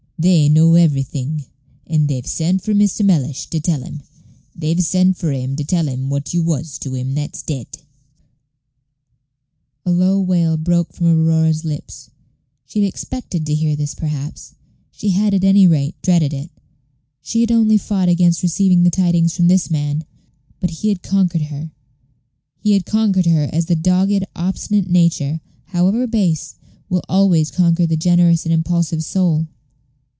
[0.23, 1.45] They know everything;
[1.87, 3.03] and they've sent for Mr.
[3.03, 4.03] Mellish, to tell him.
[4.55, 7.65] They've sent for him to tell him what you was to him that's dead."
[9.83, 12.11] A low wail broke from Aurora's lips.
[12.67, 14.53] She had expected to hear this, perhaps;
[14.91, 16.51] she had, at any rate, dreaded it;
[17.23, 20.03] she had only fought against receiving the tidings from this man;
[20.59, 21.71] but he had conquered her
[22.59, 26.57] he had conquered her, as the dogged, obstinate nature, however base,
[26.89, 29.47] will always conquer the generous and impulsive soul.